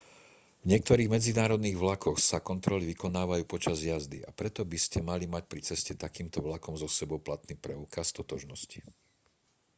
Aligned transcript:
v 0.65 0.73
niektorých 0.73 1.13
medzinárodných 1.15 1.77
vlakoch 1.83 2.17
sa 2.29 2.41
kontroly 2.49 2.83
vykonávajú 2.93 3.43
počas 3.53 3.77
jazdy 3.91 4.17
a 4.25 4.33
preto 4.39 4.61
by 4.65 4.73
ste 4.85 4.99
mali 5.09 5.25
mať 5.33 5.43
pri 5.51 5.61
ceste 5.69 5.93
takýmto 6.05 6.39
vlakom 6.47 6.73
so 6.81 6.89
sebou 6.99 7.19
platný 7.27 7.53
preukaz 7.65 8.07
totožnosti 8.17 8.79